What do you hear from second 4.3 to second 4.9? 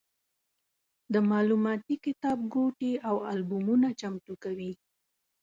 کوي.